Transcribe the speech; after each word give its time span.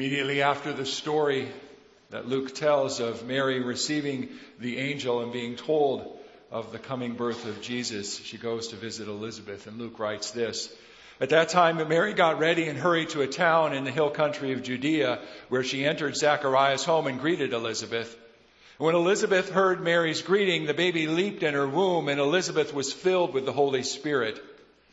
Immediately 0.00 0.40
after 0.40 0.72
the 0.72 0.86
story 0.86 1.46
that 2.08 2.26
Luke 2.26 2.54
tells 2.54 3.00
of 3.00 3.26
Mary 3.26 3.60
receiving 3.60 4.30
the 4.58 4.78
angel 4.78 5.20
and 5.20 5.30
being 5.30 5.56
told 5.56 6.18
of 6.50 6.72
the 6.72 6.78
coming 6.78 7.16
birth 7.16 7.44
of 7.44 7.60
Jesus, 7.60 8.16
she 8.16 8.38
goes 8.38 8.68
to 8.68 8.76
visit 8.76 9.08
Elizabeth. 9.08 9.66
And 9.66 9.76
Luke 9.76 9.98
writes 9.98 10.30
this 10.30 10.74
At 11.20 11.28
that 11.28 11.50
time, 11.50 11.86
Mary 11.86 12.14
got 12.14 12.38
ready 12.38 12.66
and 12.66 12.78
hurried 12.78 13.10
to 13.10 13.20
a 13.20 13.26
town 13.26 13.74
in 13.74 13.84
the 13.84 13.90
hill 13.90 14.08
country 14.08 14.54
of 14.54 14.62
Judea, 14.62 15.18
where 15.50 15.64
she 15.64 15.84
entered 15.84 16.16
Zachariah's 16.16 16.82
home 16.82 17.06
and 17.06 17.20
greeted 17.20 17.52
Elizabeth. 17.52 18.16
When 18.78 18.94
Elizabeth 18.94 19.50
heard 19.50 19.82
Mary's 19.82 20.22
greeting, 20.22 20.64
the 20.64 20.72
baby 20.72 21.08
leaped 21.08 21.42
in 21.42 21.52
her 21.52 21.68
womb, 21.68 22.08
and 22.08 22.18
Elizabeth 22.18 22.72
was 22.72 22.90
filled 22.90 23.34
with 23.34 23.44
the 23.44 23.52
Holy 23.52 23.82
Spirit. 23.82 24.42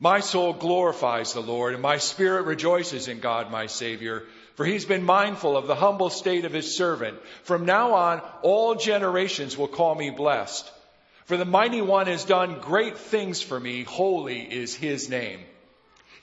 my 0.00 0.20
soul 0.20 0.52
glorifies 0.52 1.32
the 1.32 1.40
Lord, 1.40 1.72
and 1.72 1.82
my 1.82 1.98
spirit 1.98 2.46
rejoices 2.46 3.08
in 3.08 3.20
God 3.20 3.50
my 3.50 3.66
Savior, 3.66 4.24
for 4.56 4.64
he's 4.66 4.84
been 4.84 5.04
mindful 5.04 5.56
of 5.56 5.66
the 5.66 5.74
humble 5.74 6.10
state 6.10 6.44
of 6.44 6.52
his 6.52 6.76
servant. 6.76 7.18
From 7.42 7.64
now 7.64 7.94
on, 7.94 8.20
all 8.42 8.74
generations 8.74 9.56
will 9.56 9.68
call 9.68 9.94
me 9.94 10.10
blessed. 10.10 10.70
For 11.26 11.36
the 11.36 11.44
mighty 11.44 11.80
one 11.80 12.06
has 12.06 12.24
done 12.24 12.60
great 12.60 12.98
things 12.98 13.40
for 13.40 13.58
me. 13.58 13.82
Holy 13.82 14.40
is 14.40 14.74
his 14.74 15.08
name. 15.08 15.40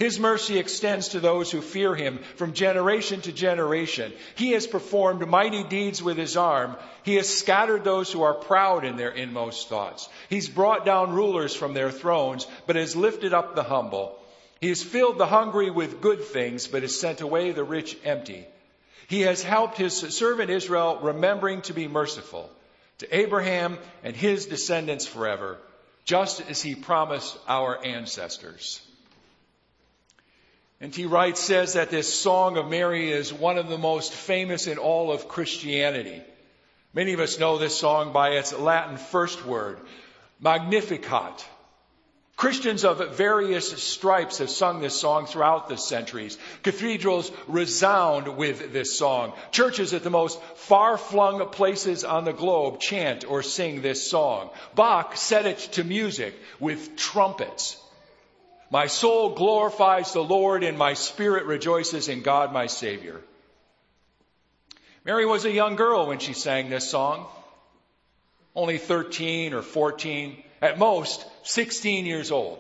His 0.02 0.20
mercy 0.20 0.58
extends 0.58 1.10
to 1.10 1.20
those 1.20 1.52
who 1.52 1.62
fear 1.62 1.94
him 1.94 2.22
from 2.36 2.54
generation 2.54 3.22
to 3.22 3.32
generation. 3.32 4.12
He 4.34 4.54
has 4.54 4.66
performed 4.66 5.28
mighty 5.28 5.64
deeds 5.64 6.02
with 6.02 6.18
his 6.18 6.36
arm. 6.36 6.76
He 7.04 7.18
has 7.18 7.30
scattered 7.30 7.84
those 7.84 8.12
who 8.12 8.24
are 8.24 8.34
proud 8.34 8.84
in 8.84 8.96
their 8.96 9.12
inmost 9.12 9.70
thoughts. 9.70 10.10
He's 10.28 10.50
brought 10.50 10.88
down 10.88 11.14
rulers 11.14 11.54
from 11.54 11.76
their 11.76 11.92
thrones, 11.92 12.48
but 12.66 12.78
has 12.78 12.96
lifted 12.96 13.32
up 13.32 13.54
the 13.54 13.62
humble. 13.62 14.18
He 14.60 14.70
has 14.70 14.82
filled 14.82 15.20
the 15.20 15.28
hungry 15.28 15.70
with 15.70 16.02
good 16.02 16.24
things, 16.24 16.66
but 16.66 16.82
has 16.82 17.00
sent 17.00 17.22
away 17.22 17.52
the 17.52 17.64
rich 17.64 17.96
empty. 18.04 18.48
He 19.08 19.22
has 19.22 19.44
helped 19.44 19.78
his 19.78 19.96
servant 19.96 20.50
Israel, 20.50 20.98
remembering 21.04 21.62
to 21.64 21.74
be 21.74 21.88
merciful 21.88 22.50
to 22.98 23.16
Abraham 23.16 23.78
and 24.04 24.16
his 24.16 24.48
descendants 24.48 25.06
forever, 25.06 25.60
just 26.06 26.42
as 26.50 26.60
he 26.60 26.74
promised 26.74 27.38
our 27.48 27.86
ancestors. 27.86 28.82
N. 30.82 30.90
T. 30.90 31.06
Wright 31.06 31.38
says 31.38 31.74
that 31.74 31.92
this 31.92 32.12
Song 32.12 32.58
of 32.58 32.68
Mary 32.68 33.12
is 33.12 33.32
one 33.32 33.60
of 33.60 33.70
the 33.70 33.78
most 33.78 34.12
famous 34.12 34.66
in 34.66 34.80
all 34.80 35.12
of 35.12 35.28
Christianity. 35.28 36.24
Many 36.92 37.14
of 37.14 37.20
us 37.20 37.38
know 37.38 37.60
this 37.60 37.78
song 37.78 38.14
by 38.14 38.30
its 38.30 38.52
Latin 38.52 38.98
first 38.98 39.46
word, 39.46 39.80
Magnificat. 40.40 41.46
Christians 42.36 42.84
of 42.84 43.16
various 43.16 43.72
stripes 43.84 44.40
have 44.40 44.50
sung 44.50 44.82
this 44.82 45.00
song 45.00 45.28
throughout 45.28 45.70
the 45.70 45.78
centuries. 45.78 46.40
Cathedrals 46.64 47.32
resound 47.48 48.36
with 48.36 48.74
this 48.74 48.98
song. 48.98 49.34
Churches 49.52 49.94
at 49.94 50.02
the 50.02 50.10
most 50.10 50.42
far-flung 50.56 51.48
places 51.50 52.04
on 52.04 52.26
the 52.26 52.34
globe 52.34 52.80
chant 52.80 53.24
or 53.30 53.44
sing 53.44 53.84
this 53.84 54.10
song. 54.10 54.50
Bach 54.74 55.16
set 55.16 55.46
it 55.46 55.60
to 55.74 55.84
music 55.84 56.34
with 56.60 56.96
trumpets. 56.96 57.78
My 58.72 58.88
soul 58.88 59.36
glorifies 59.36 60.14
the 60.14 60.24
Lord 60.24 60.64
and 60.64 60.78
my 60.78 60.94
spirit 60.94 61.46
rejoices 61.46 62.08
in 62.08 62.22
God 62.22 62.54
my 62.54 62.68
Savior. 62.68 63.20
Mary 65.04 65.26
was 65.26 65.44
a 65.44 65.52
young 65.52 65.76
girl 65.76 66.08
when 66.08 66.20
she 66.20 66.32
sang 66.32 66.70
this 66.70 66.90
song. 66.90 67.28
Only 68.56 68.78
13 68.78 69.54
or 69.54 69.62
14, 69.62 70.42
at 70.62 70.80
most 70.80 71.26
16 71.44 72.06
years 72.06 72.32
old. 72.32 72.60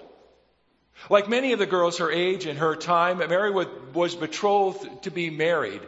Like 1.09 1.29
many 1.29 1.53
of 1.53 1.59
the 1.59 1.65
girls 1.65 1.99
her 1.99 2.11
age 2.11 2.45
and 2.45 2.59
her 2.59 2.75
time, 2.75 3.19
Mary 3.19 3.51
was 3.51 4.15
betrothed 4.15 5.03
to 5.03 5.11
be 5.11 5.29
married. 5.29 5.81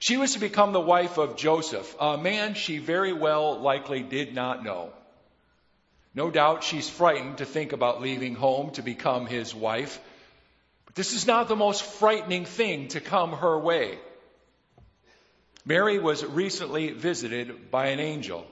She 0.00 0.18
was 0.18 0.34
to 0.34 0.38
become 0.38 0.72
the 0.72 0.80
wife 0.80 1.16
of 1.18 1.36
Joseph, 1.36 1.96
a 1.98 2.18
man 2.18 2.54
she 2.54 2.78
very 2.78 3.12
well 3.12 3.58
likely 3.58 4.02
did 4.02 4.34
not 4.34 4.62
know. 4.62 4.92
No 6.14 6.30
doubt 6.30 6.64
she's 6.64 6.88
frightened 6.88 7.38
to 7.38 7.44
think 7.44 7.72
about 7.72 8.02
leaving 8.02 8.34
home 8.34 8.70
to 8.72 8.82
become 8.82 9.26
his 9.26 9.54
wife. 9.54 10.00
But 10.86 10.94
this 10.96 11.12
is 11.12 11.26
not 11.26 11.48
the 11.48 11.56
most 11.56 11.82
frightening 11.82 12.44
thing 12.44 12.88
to 12.88 13.00
come 13.00 13.32
her 13.32 13.58
way. 13.58 13.98
Mary 15.64 15.98
was 15.98 16.24
recently 16.24 16.90
visited 16.90 17.70
by 17.70 17.88
an 17.88 18.00
angel. 18.00 18.46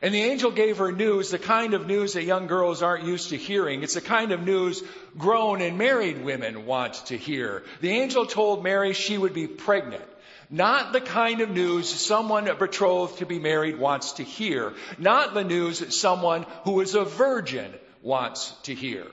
And 0.00 0.14
the 0.14 0.22
angel 0.22 0.50
gave 0.50 0.78
her 0.78 0.92
news, 0.92 1.30
the 1.30 1.38
kind 1.38 1.74
of 1.74 1.86
news 1.86 2.14
that 2.14 2.24
young 2.24 2.46
girls 2.46 2.82
aren't 2.82 3.04
used 3.04 3.30
to 3.30 3.36
hearing. 3.36 3.82
It's 3.82 3.94
the 3.94 4.00
kind 4.00 4.32
of 4.32 4.42
news 4.42 4.82
grown 5.18 5.60
and 5.60 5.76
married 5.76 6.24
women 6.24 6.66
want 6.66 6.94
to 7.06 7.16
hear. 7.16 7.62
The 7.80 7.90
angel 7.90 8.26
told 8.26 8.64
Mary 8.64 8.94
she 8.94 9.18
would 9.18 9.34
be 9.34 9.46
pregnant. 9.46 10.04
Not 10.48 10.92
the 10.92 11.00
kind 11.00 11.40
of 11.40 11.50
news 11.50 11.88
someone 11.88 12.44
betrothed 12.58 13.18
to 13.18 13.26
be 13.26 13.38
married 13.38 13.78
wants 13.78 14.12
to 14.12 14.22
hear. 14.22 14.74
Not 14.98 15.34
the 15.34 15.44
news 15.44 15.98
someone 15.98 16.46
who 16.64 16.80
is 16.80 16.94
a 16.94 17.04
virgin 17.04 17.72
wants 18.02 18.52
to 18.64 18.74
hear. 18.74 19.06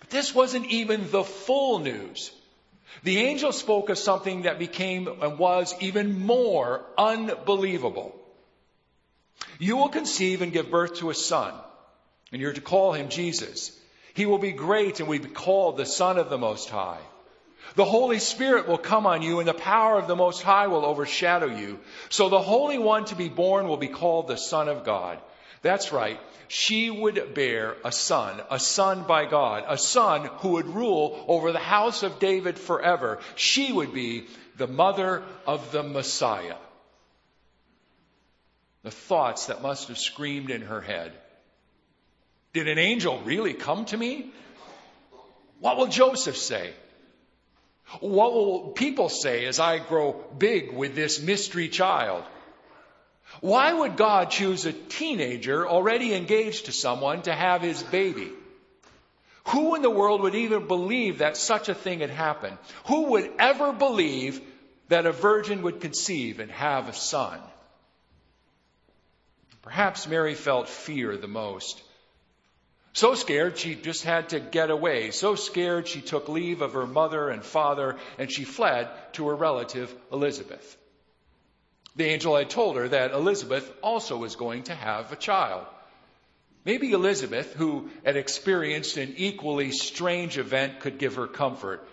But 0.00 0.10
this 0.10 0.34
wasn't 0.34 0.66
even 0.66 1.10
the 1.10 1.24
full 1.24 1.80
news. 1.80 2.30
The 3.02 3.18
angel 3.18 3.52
spoke 3.52 3.88
of 3.88 3.98
something 3.98 4.42
that 4.42 4.58
became 4.58 5.08
and 5.08 5.38
was 5.38 5.74
even 5.80 6.20
more 6.20 6.84
unbelievable. 6.96 8.14
You 9.58 9.76
will 9.76 9.88
conceive 9.88 10.42
and 10.42 10.52
give 10.52 10.70
birth 10.70 10.96
to 10.96 11.10
a 11.10 11.14
son, 11.14 11.54
and 12.32 12.40
you're 12.40 12.52
to 12.52 12.60
call 12.60 12.92
him 12.92 13.08
Jesus. 13.08 13.78
He 14.14 14.26
will 14.26 14.38
be 14.38 14.52
great 14.52 15.00
and 15.00 15.08
will 15.08 15.18
be 15.18 15.28
called 15.28 15.76
the 15.76 15.86
Son 15.86 16.18
of 16.18 16.30
the 16.30 16.38
Most 16.38 16.70
High. 16.70 17.00
The 17.76 17.84
Holy 17.84 18.18
Spirit 18.18 18.68
will 18.68 18.78
come 18.78 19.06
on 19.06 19.22
you 19.22 19.40
and 19.40 19.48
the 19.48 19.54
power 19.54 19.98
of 19.98 20.06
the 20.06 20.14
Most 20.14 20.42
High 20.42 20.68
will 20.68 20.84
overshadow 20.84 21.46
you. 21.46 21.80
So 22.08 22.28
the 22.28 22.40
Holy 22.40 22.78
One 22.78 23.06
to 23.06 23.16
be 23.16 23.28
born 23.28 23.66
will 23.66 23.76
be 23.76 23.88
called 23.88 24.28
the 24.28 24.36
Son 24.36 24.68
of 24.68 24.84
God. 24.84 25.18
That's 25.62 25.92
right. 25.92 26.20
She 26.46 26.90
would 26.90 27.34
bear 27.34 27.74
a 27.84 27.90
son, 27.90 28.40
a 28.50 28.60
son 28.60 29.04
by 29.04 29.24
God, 29.24 29.64
a 29.66 29.78
son 29.78 30.28
who 30.38 30.50
would 30.50 30.66
rule 30.66 31.24
over 31.26 31.52
the 31.52 31.58
house 31.58 32.02
of 32.02 32.18
David 32.18 32.58
forever. 32.58 33.18
She 33.34 33.72
would 33.72 33.94
be 33.94 34.26
the 34.56 34.66
mother 34.68 35.22
of 35.46 35.72
the 35.72 35.82
Messiah. 35.82 36.56
The 38.84 38.90
thoughts 38.90 39.46
that 39.46 39.62
must 39.62 39.88
have 39.88 39.98
screamed 39.98 40.50
in 40.50 40.62
her 40.62 40.82
head. 40.82 41.12
Did 42.52 42.68
an 42.68 42.78
angel 42.78 43.18
really 43.24 43.54
come 43.54 43.86
to 43.86 43.96
me? 43.96 44.30
What 45.58 45.78
will 45.78 45.86
Joseph 45.86 46.36
say? 46.36 46.72
What 48.00 48.34
will 48.34 48.68
people 48.72 49.08
say 49.08 49.46
as 49.46 49.58
I 49.58 49.78
grow 49.78 50.12
big 50.36 50.72
with 50.72 50.94
this 50.94 51.20
mystery 51.20 51.68
child? 51.68 52.24
Why 53.40 53.72
would 53.72 53.96
God 53.96 54.30
choose 54.30 54.66
a 54.66 54.72
teenager 54.72 55.66
already 55.66 56.14
engaged 56.14 56.66
to 56.66 56.72
someone 56.72 57.22
to 57.22 57.32
have 57.32 57.62
his 57.62 57.82
baby? 57.82 58.30
Who 59.48 59.74
in 59.74 59.82
the 59.82 59.90
world 59.90 60.20
would 60.20 60.34
even 60.34 60.66
believe 60.66 61.18
that 61.18 61.38
such 61.38 61.70
a 61.70 61.74
thing 61.74 62.00
had 62.00 62.10
happened? 62.10 62.58
Who 62.86 63.12
would 63.12 63.32
ever 63.38 63.72
believe 63.72 64.42
that 64.88 65.06
a 65.06 65.12
virgin 65.12 65.62
would 65.62 65.80
conceive 65.80 66.38
and 66.38 66.50
have 66.50 66.88
a 66.88 66.92
son? 66.92 67.40
Perhaps 69.64 70.06
Mary 70.06 70.34
felt 70.34 70.68
fear 70.68 71.16
the 71.16 71.26
most. 71.26 71.82
So 72.92 73.14
scared 73.14 73.56
she 73.56 73.74
just 73.74 74.04
had 74.04 74.28
to 74.28 74.38
get 74.38 74.70
away. 74.70 75.10
So 75.10 75.36
scared 75.36 75.88
she 75.88 76.02
took 76.02 76.28
leave 76.28 76.60
of 76.60 76.74
her 76.74 76.86
mother 76.86 77.30
and 77.30 77.42
father 77.42 77.96
and 78.18 78.30
she 78.30 78.44
fled 78.44 78.90
to 79.14 79.26
her 79.28 79.34
relative 79.34 79.92
Elizabeth. 80.12 80.76
The 81.96 82.04
angel 82.04 82.36
had 82.36 82.50
told 82.50 82.76
her 82.76 82.88
that 82.88 83.12
Elizabeth 83.12 83.72
also 83.82 84.18
was 84.18 84.36
going 84.36 84.64
to 84.64 84.74
have 84.74 85.10
a 85.12 85.16
child. 85.16 85.64
Maybe 86.66 86.92
Elizabeth, 86.92 87.54
who 87.54 87.88
had 88.04 88.16
experienced 88.16 88.98
an 88.98 89.14
equally 89.16 89.72
strange 89.72 90.36
event, 90.36 90.80
could 90.80 90.98
give 90.98 91.14
her 91.14 91.26
comfort. 91.26 91.88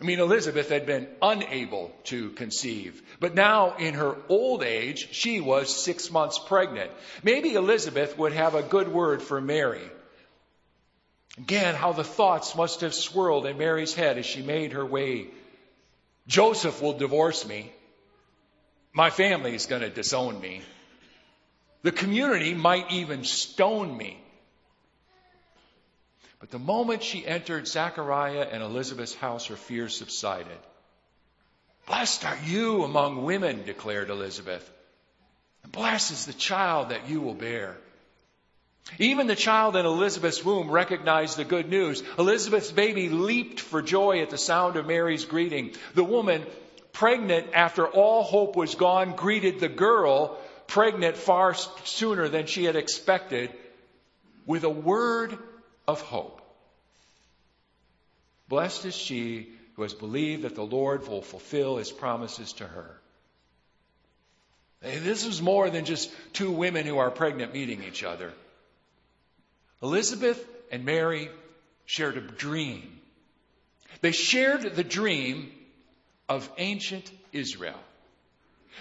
I 0.00 0.04
mean, 0.04 0.20
Elizabeth 0.20 0.68
had 0.68 0.84
been 0.84 1.08
unable 1.22 1.90
to 2.04 2.30
conceive, 2.30 3.02
but 3.18 3.34
now 3.34 3.76
in 3.76 3.94
her 3.94 4.16
old 4.28 4.62
age, 4.62 5.08
she 5.12 5.40
was 5.40 5.74
six 5.74 6.10
months 6.10 6.38
pregnant. 6.38 6.90
Maybe 7.22 7.54
Elizabeth 7.54 8.18
would 8.18 8.32
have 8.32 8.54
a 8.54 8.62
good 8.62 8.88
word 8.88 9.22
for 9.22 9.40
Mary. 9.40 9.90
Again, 11.38 11.74
how 11.74 11.92
the 11.92 12.04
thoughts 12.04 12.54
must 12.54 12.82
have 12.82 12.94
swirled 12.94 13.46
in 13.46 13.56
Mary's 13.56 13.94
head 13.94 14.18
as 14.18 14.26
she 14.26 14.42
made 14.42 14.72
her 14.72 14.84
way. 14.84 15.28
Joseph 16.26 16.82
will 16.82 16.94
divorce 16.94 17.46
me. 17.46 17.72
My 18.92 19.10
family 19.10 19.54
is 19.54 19.66
going 19.66 19.82
to 19.82 19.90
disown 19.90 20.40
me. 20.40 20.62
The 21.82 21.92
community 21.92 22.52
might 22.54 22.90
even 22.90 23.24
stone 23.24 23.96
me. 23.96 24.18
But 26.40 26.50
the 26.50 26.58
moment 26.58 27.02
she 27.02 27.26
entered 27.26 27.66
Zachariah 27.66 28.46
and 28.50 28.62
Elizabeth's 28.62 29.14
house, 29.14 29.46
her 29.46 29.56
fears 29.56 29.96
subsided. 29.96 30.58
Blessed 31.86 32.24
are 32.24 32.38
you 32.44 32.84
among 32.84 33.24
women, 33.24 33.64
declared 33.64 34.10
Elizabeth. 34.10 34.70
And 35.62 35.72
blessed 35.72 36.10
is 36.12 36.26
the 36.26 36.32
child 36.32 36.90
that 36.90 37.08
you 37.08 37.20
will 37.20 37.34
bear. 37.34 37.76
Even 38.98 39.26
the 39.26 39.34
child 39.34 39.76
in 39.76 39.86
Elizabeth's 39.86 40.44
womb 40.44 40.70
recognized 40.70 41.36
the 41.36 41.44
good 41.44 41.68
news. 41.68 42.02
Elizabeth's 42.18 42.70
baby 42.70 43.08
leaped 43.08 43.58
for 43.58 43.82
joy 43.82 44.20
at 44.22 44.30
the 44.30 44.38
sound 44.38 44.76
of 44.76 44.86
Mary's 44.86 45.24
greeting. 45.24 45.74
The 45.94 46.04
woman, 46.04 46.46
pregnant 46.92 47.48
after 47.52 47.86
all 47.86 48.22
hope 48.22 48.56
was 48.56 48.74
gone, 48.74 49.16
greeted 49.16 49.58
the 49.58 49.68
girl, 49.68 50.38
pregnant 50.66 51.16
far 51.16 51.54
sooner 51.54 52.28
than 52.28 52.46
she 52.46 52.64
had 52.64 52.76
expected, 52.76 53.52
with 54.46 54.62
a 54.62 54.70
word 54.70 55.36
of 55.86 56.00
hope. 56.00 56.40
Blessed 58.48 58.86
is 58.86 58.94
she 58.94 59.52
who 59.74 59.82
has 59.82 59.94
believed 59.94 60.42
that 60.42 60.54
the 60.54 60.62
Lord 60.64 61.06
will 61.06 61.22
fulfill 61.22 61.76
his 61.76 61.92
promises 61.92 62.52
to 62.54 62.66
her. 62.66 63.00
This 64.80 65.24
is 65.26 65.42
more 65.42 65.68
than 65.70 65.84
just 65.84 66.10
two 66.32 66.50
women 66.50 66.86
who 66.86 66.98
are 66.98 67.10
pregnant 67.10 67.52
meeting 67.52 67.82
each 67.82 68.04
other. 68.04 68.32
Elizabeth 69.82 70.44
and 70.70 70.84
Mary 70.84 71.28
shared 71.86 72.16
a 72.16 72.20
dream. 72.20 73.00
They 74.00 74.12
shared 74.12 74.62
the 74.74 74.84
dream 74.84 75.50
of 76.28 76.48
ancient 76.58 77.10
Israel. 77.32 77.78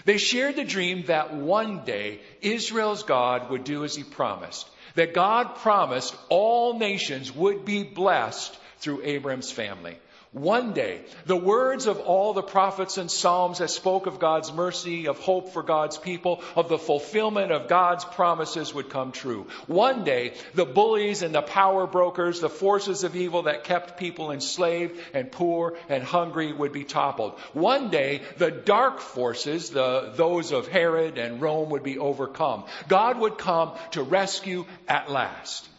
They 0.03 0.17
shared 0.17 0.55
the 0.55 0.65
dream 0.65 1.05
that 1.07 1.33
one 1.33 1.85
day 1.85 2.19
Israel's 2.41 3.03
God 3.03 3.49
would 3.49 3.63
do 3.63 3.83
as 3.83 3.95
he 3.95 4.03
promised. 4.03 4.69
That 4.95 5.13
God 5.13 5.55
promised 5.57 6.15
all 6.29 6.79
nations 6.79 7.33
would 7.33 7.65
be 7.65 7.83
blessed 7.83 8.57
through 8.79 9.03
Abram's 9.03 9.51
family. 9.51 9.97
One 10.35 10.73
day, 10.73 10.99
the 11.25 11.37
words 11.37 11.87
of 11.87 12.01
all 12.01 12.33
the 12.33 12.43
prophets 12.43 12.97
and 12.97 13.09
Psalms 13.09 13.59
that 13.59 13.69
spoke 13.69 14.05
of 14.05 14.19
God's 14.19 14.51
mercy, 14.51 15.07
of 15.07 15.17
hope 15.17 15.53
for 15.53 15.63
God's 15.63 15.97
people, 15.97 16.43
of 16.57 16.67
the 16.67 16.77
fulfillment 16.77 17.53
of 17.53 17.69
God's 17.69 18.03
promises 18.03 18.73
would 18.73 18.89
come 18.89 19.13
true. 19.13 19.47
One 19.67 20.03
day, 20.03 20.33
the 20.53 20.65
bullies 20.65 21.21
and 21.21 21.33
the 21.33 21.41
power 21.41 21.87
brokers, 21.87 22.41
the 22.41 22.49
forces 22.49 23.05
of 23.05 23.15
evil 23.15 23.43
that 23.43 23.63
kept 23.63 23.97
people 23.97 24.31
enslaved 24.31 24.99
and 25.13 25.31
poor 25.31 25.77
and 25.87 26.03
hungry 26.03 26.51
would 26.51 26.73
be 26.73 26.83
toppled. 26.83 27.39
One 27.53 27.89
day, 27.89 28.21
the 28.37 28.51
dark 28.51 28.99
forces, 28.99 29.69
the, 29.69 30.11
those 30.17 30.51
of 30.51 30.67
Herod 30.67 31.17
and 31.17 31.41
Rome 31.41 31.69
would 31.69 31.83
be 31.83 31.97
overcome. 31.97 32.65
God 32.89 33.19
would 33.19 33.37
come 33.37 33.71
to 33.91 34.03
rescue 34.03 34.65
at 34.85 35.09
last. 35.09 35.69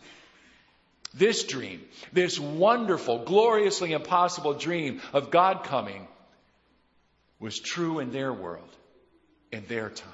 This 1.17 1.45
dream, 1.45 1.83
this 2.13 2.39
wonderful, 2.39 3.25
gloriously 3.25 3.93
impossible 3.93 4.55
dream 4.55 5.01
of 5.13 5.31
God 5.31 5.65
coming, 5.65 6.07
was 7.41 7.59
true 7.59 8.01
in 8.01 8.13
their 8.13 8.33
world, 8.33 8.69
in 9.51 9.65
their 9.67 9.91
time. 9.91 10.13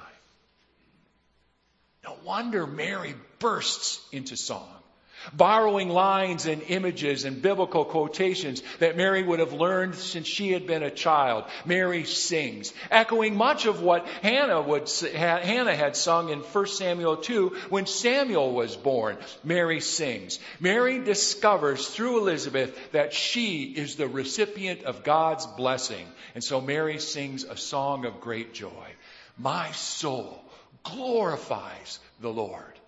No 2.05 2.17
wonder 2.23 2.65
Mary 2.65 3.15
bursts 3.39 3.99
into 4.11 4.37
song 4.37 4.82
borrowing 5.31 5.89
lines 5.89 6.45
and 6.45 6.61
images 6.63 7.23
and 7.23 7.41
biblical 7.41 7.85
quotations 7.85 8.61
that 8.79 8.97
Mary 8.97 9.23
would 9.23 9.39
have 9.39 9.53
learned 9.53 9.95
since 9.95 10.27
she 10.27 10.51
had 10.51 10.67
been 10.67 10.83
a 10.83 10.91
child. 10.91 11.45
Mary 11.65 12.03
sings, 12.03 12.73
echoing 12.91 13.35
much 13.35 13.65
of 13.65 13.81
what 13.81 14.05
Hannah 14.21 14.61
would 14.61 14.89
Hannah 15.13 15.75
had 15.75 15.95
sung 15.95 16.29
in 16.29 16.39
1 16.39 16.67
Samuel 16.67 17.17
2 17.17 17.57
when 17.69 17.85
Samuel 17.85 18.53
was 18.53 18.75
born. 18.75 19.17
Mary 19.43 19.79
sings. 19.79 20.39
Mary 20.59 20.99
discovers 20.99 21.87
through 21.87 22.19
Elizabeth 22.19 22.91
that 22.91 23.13
she 23.13 23.63
is 23.63 23.95
the 23.95 24.07
recipient 24.07 24.83
of 24.83 25.03
God's 25.03 25.45
blessing. 25.45 26.07
And 26.35 26.43
so 26.43 26.61
Mary 26.61 26.99
sings 26.99 27.43
a 27.43 27.57
song 27.57 28.05
of 28.05 28.21
great 28.21 28.53
joy. 28.53 28.93
My 29.37 29.71
soul 29.71 30.43
glorifies 30.83 31.99
the 32.21 32.29
Lord. 32.29 32.79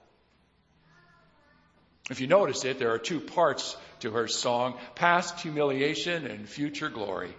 If 2.10 2.22
you 2.22 2.28
notice 2.28 2.66
it, 2.66 2.78
there 2.78 2.92
are 2.92 3.00
two 3.00 3.20
parts 3.20 3.76
to 4.02 4.12
her 4.12 4.28
song 4.28 4.76
past 4.94 5.40
humiliation 5.40 6.28
and 6.28 6.48
future 6.48 6.90
glory. 6.90 7.34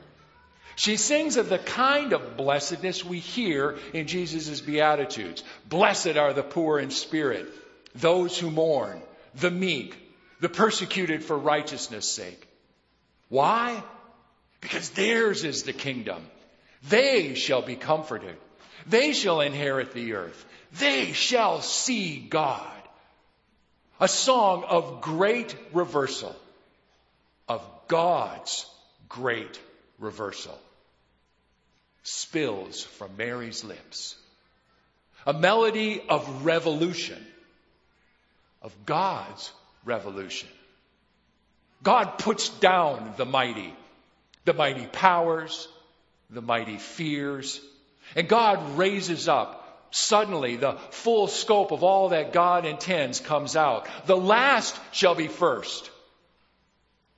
She 0.75 0.97
sings 0.97 1.37
of 1.37 1.49
the 1.49 1.59
kind 1.59 2.13
of 2.13 2.37
blessedness 2.37 3.05
we 3.05 3.19
hear 3.19 3.79
in 3.95 4.07
Jesus' 4.07 4.61
Beatitudes. 4.61 5.43
Blessed 5.69 6.17
are 6.17 6.33
the 6.33 6.43
poor 6.43 6.79
in 6.79 6.91
spirit, 6.91 7.49
those 7.95 8.39
who 8.39 8.51
mourn, 8.51 9.01
the 9.37 9.51
meek, 9.51 9.97
the 10.41 10.51
persecuted 10.51 11.25
for 11.25 11.39
righteousness' 11.39 12.09
sake. 12.09 12.47
Why? 13.29 13.83
Because 14.61 14.91
theirs 14.91 15.45
is 15.45 15.63
the 15.63 15.73
kingdom. 15.73 16.27
They 16.89 17.35
shall 17.35 17.63
be 17.63 17.77
comforted. 17.77 18.37
They 18.87 19.13
shall 19.13 19.41
inherit 19.41 19.93
the 19.93 20.15
earth. 20.15 20.45
They 20.79 21.13
shall 21.13 21.63
see 21.63 22.19
God. 22.19 22.76
A 23.99 24.09
song 24.09 24.65
of 24.65 25.01
great 25.01 25.57
reversal, 25.73 26.37
of 27.49 27.67
God's 27.89 28.67
great 29.09 29.59
reversal, 29.99 30.59
spills 32.03 32.83
from 32.83 33.17
Mary's 33.17 33.65
lips. 33.65 34.17
A 35.27 35.33
melody 35.33 36.03
of 36.09 36.45
revolution, 36.45 37.25
of 38.61 38.75
God's 38.85 39.51
revolution. 39.85 40.49
God 41.83 42.19
puts 42.19 42.49
down 42.49 43.15
the 43.17 43.25
mighty, 43.25 43.75
the 44.45 44.53
mighty 44.53 44.87
powers, 44.87 45.69
the 46.31 46.43
mighty 46.43 46.77
fears, 46.77 47.61
and 48.15 48.29
God 48.29 48.77
raises 48.77 49.27
up 49.27 49.66
Suddenly, 49.91 50.57
the 50.57 50.73
full 50.91 51.29
scope 51.29 51.73
of 51.73 51.83
all 51.83 52.11
that 52.11 52.33
God 52.33 52.65
intends 52.65 53.21
comes 53.21 53.57
out. 53.57 53.89
The 54.07 54.17
last 54.17 54.79
shall 54.93 55.15
be 55.15 55.29
first, 55.29 55.91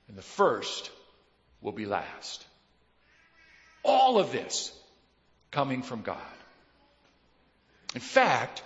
and 0.07 0.17
the 0.17 0.21
first 0.21 0.91
will 1.61 1.71
be 1.71 1.85
last. 1.85 2.45
All 3.83 4.19
of 4.19 4.31
this 4.31 4.71
coming 5.51 5.81
from 5.81 6.01
God. 6.01 6.17
In 7.95 8.01
fact, 8.01 8.61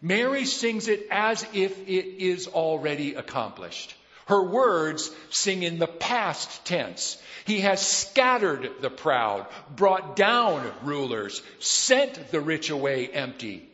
Mary 0.00 0.44
sings 0.44 0.88
it 0.88 1.06
as 1.10 1.46
if 1.52 1.88
it 1.88 2.22
is 2.22 2.48
already 2.48 3.14
accomplished. 3.14 3.94
Her 4.26 4.42
words 4.42 5.10
sing 5.30 5.62
in 5.62 5.78
the 5.78 5.86
past 5.86 6.64
tense. 6.64 7.20
He 7.44 7.60
has 7.60 7.84
scattered 7.84 8.70
the 8.80 8.90
proud, 8.90 9.46
brought 9.74 10.16
down 10.16 10.70
rulers, 10.82 11.42
sent 11.58 12.30
the 12.30 12.40
rich 12.40 12.70
away 12.70 13.08
empty. 13.08 13.68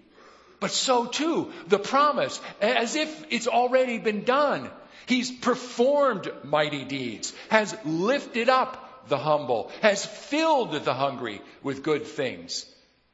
But 0.60 0.70
so 0.70 1.06
too, 1.06 1.52
the 1.68 1.78
promise, 1.78 2.40
as 2.60 2.96
if 2.96 3.26
it's 3.30 3.46
already 3.46 3.98
been 3.98 4.24
done. 4.24 4.70
He's 5.06 5.30
performed 5.30 6.30
mighty 6.44 6.84
deeds, 6.84 7.32
has 7.48 7.76
lifted 7.84 8.48
up 8.48 9.08
the 9.08 9.18
humble, 9.18 9.70
has 9.80 10.04
filled 10.04 10.72
the 10.72 10.94
hungry 10.94 11.40
with 11.62 11.82
good 11.82 12.06
things. 12.06 12.66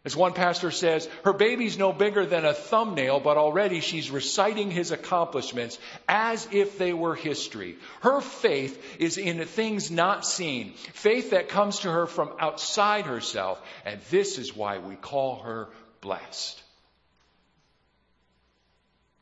As 0.04 0.14
one 0.14 0.34
pastor 0.34 0.70
says, 0.70 1.08
her 1.24 1.32
baby's 1.32 1.78
no 1.78 1.90
bigger 1.90 2.26
than 2.26 2.44
a 2.44 2.52
thumbnail, 2.52 3.20
but 3.20 3.38
already 3.38 3.80
she's 3.80 4.10
reciting 4.10 4.70
his 4.70 4.90
accomplishments 4.90 5.78
as 6.06 6.46
if 6.52 6.76
they 6.76 6.92
were 6.92 7.14
history. 7.14 7.78
Her 8.02 8.20
faith 8.20 9.00
is 9.00 9.16
in 9.16 9.42
things 9.46 9.90
not 9.90 10.26
seen, 10.26 10.74
faith 10.92 11.30
that 11.30 11.48
comes 11.48 11.80
to 11.80 11.90
her 11.90 12.06
from 12.06 12.34
outside 12.38 13.06
herself, 13.06 13.62
and 13.86 13.98
this 14.10 14.36
is 14.36 14.54
why 14.54 14.76
we 14.76 14.94
call 14.94 15.36
her 15.36 15.68
blessed. 16.02 16.62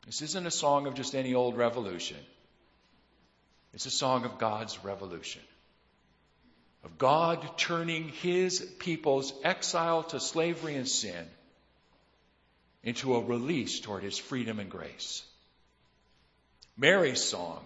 This 0.05 0.21
isn't 0.21 0.45
a 0.45 0.51
song 0.51 0.85
of 0.87 0.95
just 0.95 1.15
any 1.15 1.33
old 1.33 1.55
revolution. 1.55 2.17
It's 3.73 3.85
a 3.85 3.91
song 3.91 4.25
of 4.25 4.37
God's 4.37 4.83
revolution 4.83 5.41
of 6.83 6.97
God 6.97 7.57
turning 7.57 8.09
his 8.09 8.59
people's 8.79 9.33
exile 9.43 10.03
to 10.03 10.19
slavery 10.19 10.75
and 10.75 10.87
sin 10.87 11.25
into 12.83 13.15
a 13.15 13.21
release 13.21 13.79
toward 13.79 14.03
his 14.03 14.17
freedom 14.17 14.59
and 14.59 14.69
grace. 14.69 15.23
Mary's 16.77 17.23
song 17.23 17.63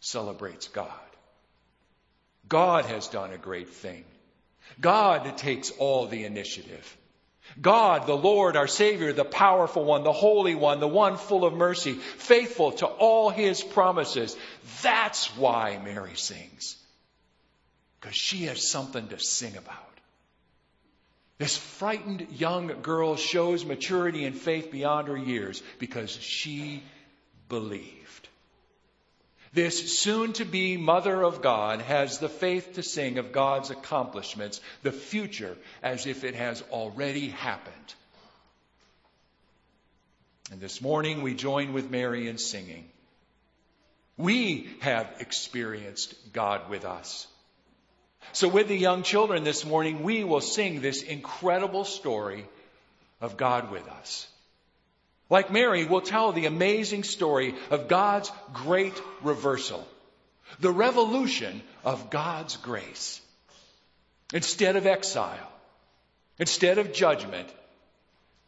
celebrates 0.00 0.68
God. 0.68 0.90
God 2.48 2.84
has 2.86 3.08
done 3.08 3.32
a 3.32 3.38
great 3.38 3.70
thing. 3.70 4.04
God 4.80 5.38
takes 5.38 5.70
all 5.70 6.06
the 6.06 6.24
initiative. 6.24 6.96
God, 7.60 8.06
the 8.06 8.16
Lord, 8.16 8.56
our 8.56 8.66
Savior, 8.66 9.12
the 9.12 9.24
powerful 9.24 9.84
one, 9.84 10.04
the 10.04 10.12
Holy 10.12 10.54
One, 10.54 10.78
the 10.78 10.86
one 10.86 11.16
full 11.16 11.44
of 11.44 11.54
mercy, 11.54 11.94
faithful 11.94 12.72
to 12.72 12.86
all 12.86 13.30
His 13.30 13.62
promises. 13.62 14.36
That's 14.82 15.34
why 15.36 15.80
Mary 15.82 16.14
sings 16.14 16.76
because 18.00 18.16
she 18.16 18.44
has 18.44 18.66
something 18.66 19.08
to 19.08 19.18
sing 19.18 19.56
about. 19.56 19.76
This 21.38 21.56
frightened 21.56 22.26
young 22.32 22.82
girl 22.82 23.16
shows 23.16 23.64
maturity 23.64 24.24
and 24.24 24.36
faith 24.36 24.70
beyond 24.70 25.08
her 25.08 25.16
years 25.16 25.62
because 25.78 26.10
she 26.10 26.82
believed. 27.48 28.28
This 29.52 29.98
soon 29.98 30.32
to 30.34 30.44
be 30.44 30.76
mother 30.76 31.22
of 31.22 31.42
God 31.42 31.80
has 31.80 32.18
the 32.18 32.28
faith 32.28 32.74
to 32.74 32.82
sing 32.82 33.18
of 33.18 33.32
God's 33.32 33.70
accomplishments, 33.70 34.60
the 34.82 34.92
future 34.92 35.56
as 35.82 36.06
if 36.06 36.24
it 36.24 36.36
has 36.36 36.62
already 36.70 37.28
happened. 37.28 37.74
And 40.52 40.60
this 40.60 40.80
morning 40.80 41.22
we 41.22 41.34
join 41.34 41.72
with 41.72 41.90
Mary 41.90 42.28
in 42.28 42.38
singing. 42.38 42.88
We 44.16 44.68
have 44.80 45.10
experienced 45.20 46.14
God 46.32 46.68
with 46.68 46.84
us. 46.84 47.26
So, 48.32 48.48
with 48.48 48.68
the 48.68 48.76
young 48.76 49.02
children 49.02 49.44
this 49.44 49.64
morning, 49.64 50.02
we 50.02 50.24
will 50.24 50.40
sing 50.40 50.80
this 50.80 51.02
incredible 51.02 51.84
story 51.84 52.46
of 53.20 53.36
God 53.36 53.70
with 53.70 53.88
us. 53.88 54.28
Like 55.28 55.52
Mary, 55.52 55.84
we'll 55.84 56.00
tell 56.00 56.32
the 56.32 56.46
amazing 56.46 57.04
story 57.04 57.54
of 57.70 57.88
God's 57.88 58.30
great 58.52 59.00
reversal, 59.22 59.86
the 60.58 60.72
revolution 60.72 61.62
of 61.84 62.10
God's 62.10 62.56
grace. 62.56 63.20
Instead 64.32 64.76
of 64.76 64.86
exile, 64.86 65.52
instead 66.38 66.78
of 66.78 66.92
judgment, 66.92 67.48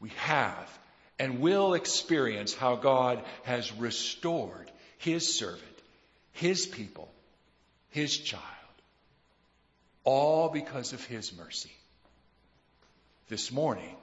we 0.01 0.11
have 0.17 0.79
and 1.19 1.41
will 1.41 1.75
experience 1.75 2.55
how 2.55 2.77
God 2.77 3.23
has 3.45 3.73
restored 3.73 4.71
His 4.99 5.37
servant, 5.37 5.63
His 6.33 6.67
people, 6.67 7.09
His 7.91 8.17
child 8.17 8.62
all 10.05 10.49
because 10.49 10.93
of 10.93 11.05
His 11.05 11.37
mercy. 11.37 11.73
This 13.29 13.53
morning, 13.53 13.97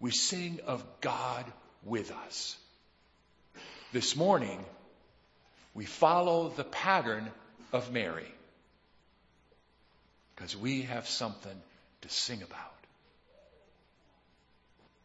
we 0.00 0.10
sing 0.10 0.60
of 0.66 0.84
God 1.00 1.44
with 1.84 2.12
us. 2.12 2.56
This 3.92 4.16
morning, 4.16 4.64
we 5.74 5.84
follow 5.84 6.48
the 6.48 6.64
pattern 6.64 7.30
of 7.72 7.92
Mary 7.92 8.32
because 10.34 10.56
we 10.56 10.82
have 10.82 11.06
something 11.08 11.56
to 12.02 12.08
sing 12.08 12.42
about. 12.42 12.56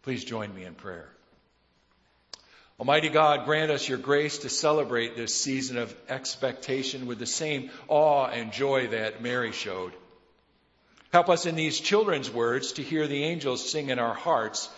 Please 0.03 0.23
join 0.23 0.53
me 0.53 0.63
in 0.63 0.75
prayer. 0.75 1.09
Almighty 2.77 3.07
God, 3.07 3.45
grant 3.45 3.71
us 3.71 3.87
your 3.87 3.97
grace 3.97 4.39
to 4.39 4.49
celebrate 4.49 5.15
this 5.15 5.33
season 5.33 5.77
of 5.77 5.95
expectation 6.09 7.05
with 7.05 7.19
the 7.19 7.25
same 7.25 7.71
awe 7.87 8.27
and 8.27 8.51
joy 8.51 8.87
that 8.87 9.21
Mary 9.21 9.53
showed. 9.53 9.93
Help 11.13 11.29
us 11.29 11.45
in 11.45 11.55
these 11.55 11.79
children's 11.79 12.29
words 12.29 12.73
to 12.73 12.83
hear 12.83 13.07
the 13.07 13.23
angels 13.23 13.71
sing 13.71 13.89
in 13.91 13.97
our 13.97 14.13
hearts, 14.13 14.69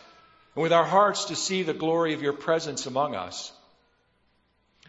and 0.53 0.61
with 0.61 0.71
our 0.71 0.85
hearts 0.85 1.25
to 1.25 1.35
see 1.35 1.63
the 1.63 1.73
glory 1.73 2.13
of 2.13 2.21
your 2.21 2.33
presence 2.33 2.85
among 2.85 3.15
us. 3.15 3.51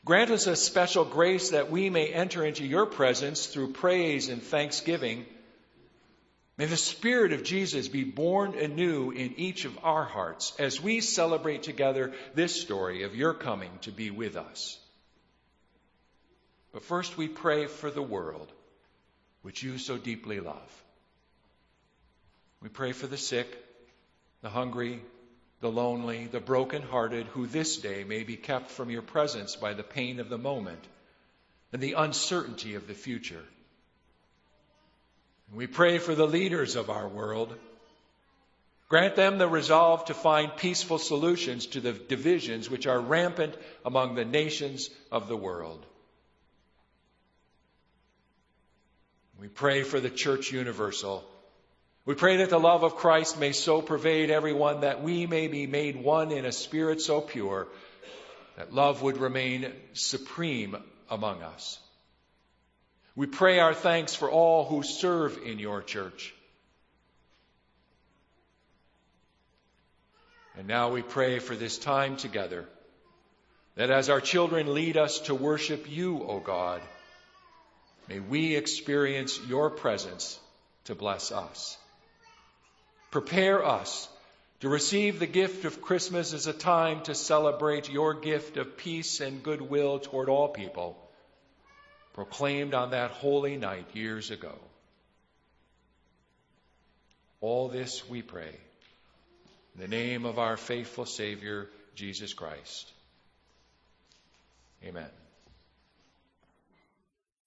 Grant 0.04 0.30
us 0.30 0.46
a 0.46 0.54
special 0.54 1.06
grace 1.06 1.50
that 1.50 1.70
we 1.70 1.88
may 1.88 2.08
enter 2.08 2.44
into 2.44 2.66
your 2.66 2.84
presence 2.84 3.46
through 3.46 3.72
praise 3.72 4.28
and 4.28 4.42
thanksgiving 4.42 5.24
May 6.58 6.66
the 6.66 6.76
Spirit 6.76 7.32
of 7.32 7.44
Jesus 7.44 7.86
be 7.86 8.02
born 8.02 8.58
anew 8.58 9.12
in 9.12 9.34
each 9.36 9.64
of 9.64 9.78
our 9.84 10.04
hearts 10.04 10.52
as 10.58 10.80
we 10.80 11.00
celebrate 11.00 11.62
together 11.62 12.12
this 12.34 12.60
story 12.60 13.04
of 13.04 13.14
your 13.14 13.32
coming 13.32 13.70
to 13.82 13.92
be 13.92 14.10
with 14.10 14.36
us. 14.36 14.76
But 16.72 16.82
first, 16.82 17.16
we 17.16 17.28
pray 17.28 17.66
for 17.66 17.92
the 17.92 18.02
world, 18.02 18.50
which 19.42 19.62
you 19.62 19.78
so 19.78 19.98
deeply 19.98 20.40
love. 20.40 20.84
We 22.60 22.68
pray 22.68 22.90
for 22.90 23.06
the 23.06 23.16
sick, 23.16 23.46
the 24.42 24.50
hungry, 24.50 25.00
the 25.60 25.70
lonely, 25.70 26.26
the 26.26 26.40
broken-hearted, 26.40 27.26
who 27.28 27.46
this 27.46 27.76
day 27.76 28.02
may 28.02 28.24
be 28.24 28.36
kept 28.36 28.72
from 28.72 28.90
your 28.90 29.02
presence 29.02 29.54
by 29.54 29.74
the 29.74 29.84
pain 29.84 30.18
of 30.18 30.28
the 30.28 30.38
moment 30.38 30.84
and 31.72 31.80
the 31.80 31.92
uncertainty 31.92 32.74
of 32.74 32.88
the 32.88 32.94
future. 32.94 33.44
We 35.54 35.66
pray 35.66 35.98
for 35.98 36.14
the 36.14 36.26
leaders 36.26 36.76
of 36.76 36.90
our 36.90 37.08
world. 37.08 37.54
Grant 38.88 39.16
them 39.16 39.38
the 39.38 39.48
resolve 39.48 40.06
to 40.06 40.14
find 40.14 40.56
peaceful 40.56 40.98
solutions 40.98 41.66
to 41.66 41.80
the 41.80 41.92
divisions 41.92 42.70
which 42.70 42.86
are 42.86 43.00
rampant 43.00 43.54
among 43.84 44.14
the 44.14 44.24
nations 44.24 44.88
of 45.12 45.28
the 45.28 45.36
world. 45.36 45.84
We 49.38 49.48
pray 49.48 49.82
for 49.82 50.00
the 50.00 50.10
Church 50.10 50.52
Universal. 50.52 51.24
We 52.04 52.14
pray 52.14 52.38
that 52.38 52.50
the 52.50 52.58
love 52.58 52.82
of 52.82 52.96
Christ 52.96 53.38
may 53.38 53.52
so 53.52 53.82
pervade 53.82 54.30
everyone 54.30 54.80
that 54.80 55.02
we 55.02 55.26
may 55.26 55.48
be 55.48 55.66
made 55.66 56.02
one 56.02 56.32
in 56.32 56.44
a 56.44 56.52
spirit 56.52 57.02
so 57.02 57.20
pure 57.20 57.68
that 58.56 58.72
love 58.72 59.02
would 59.02 59.18
remain 59.18 59.72
supreme 59.92 60.76
among 61.10 61.42
us. 61.42 61.78
We 63.18 63.26
pray 63.26 63.58
our 63.58 63.74
thanks 63.74 64.14
for 64.14 64.30
all 64.30 64.64
who 64.64 64.84
serve 64.84 65.40
in 65.44 65.58
your 65.58 65.82
church. 65.82 66.32
And 70.56 70.68
now 70.68 70.90
we 70.90 71.02
pray 71.02 71.40
for 71.40 71.56
this 71.56 71.78
time 71.78 72.16
together, 72.16 72.64
that 73.74 73.90
as 73.90 74.08
our 74.08 74.20
children 74.20 74.72
lead 74.72 74.96
us 74.96 75.18
to 75.22 75.34
worship 75.34 75.90
you, 75.90 76.22
O 76.22 76.38
God, 76.38 76.80
may 78.08 78.20
we 78.20 78.54
experience 78.54 79.40
your 79.48 79.68
presence 79.68 80.38
to 80.84 80.94
bless 80.94 81.32
us. 81.32 81.76
Prepare 83.10 83.66
us 83.66 84.08
to 84.60 84.68
receive 84.68 85.18
the 85.18 85.26
gift 85.26 85.64
of 85.64 85.82
Christmas 85.82 86.32
as 86.34 86.46
a 86.46 86.52
time 86.52 87.02
to 87.02 87.16
celebrate 87.16 87.90
your 87.90 88.14
gift 88.14 88.56
of 88.58 88.76
peace 88.76 89.20
and 89.20 89.42
goodwill 89.42 89.98
toward 89.98 90.28
all 90.28 90.46
people 90.46 90.96
proclaimed 92.18 92.74
on 92.74 92.90
that 92.90 93.12
holy 93.12 93.56
night 93.56 93.86
years 93.94 94.32
ago. 94.32 94.58
All 97.40 97.68
this 97.68 98.08
we 98.08 98.22
pray 98.22 98.52
in 99.76 99.80
the 99.80 99.86
name 99.86 100.26
of 100.26 100.36
our 100.36 100.56
faithful 100.56 101.06
Savior, 101.06 101.68
Jesus 101.94 102.34
Christ. 102.34 102.90
Amen. 104.84 105.27